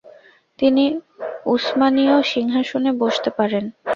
[0.59, 0.85] তিনি
[1.45, 3.63] উসমানীয় সিংহাসনে বসতে পারেন।